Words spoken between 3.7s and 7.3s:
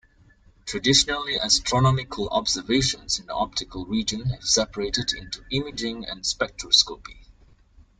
region have separated into imaging and spectroscopy.